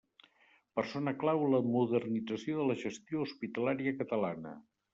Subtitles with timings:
[0.79, 4.59] Persona clau en la modernització de la gestió hospitalària catalana.